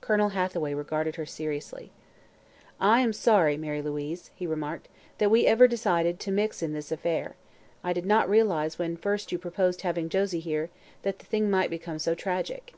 [0.00, 1.90] Colonel Hathaway regarded her seriously.
[2.78, 4.86] "I am sorry, Mary Louise," he remarked,
[5.18, 7.34] "that we ever decided to mix in this affair.
[7.82, 10.70] I did not realize, when first you proposed having Josie here,
[11.02, 12.74] that the thing might become so tragic."